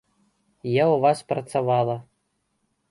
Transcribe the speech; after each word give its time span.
Я 0.81 0.85
ў 0.93 1.03
вас 1.05 1.23
працавала. 1.35 1.95